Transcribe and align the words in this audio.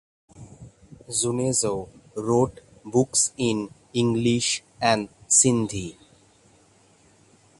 Junejo 1.09 1.87
wrote 2.15 2.61
books 2.83 3.33
in 3.37 3.69
English 3.93 4.63
and 4.81 5.09
Sindhi. 5.27 5.95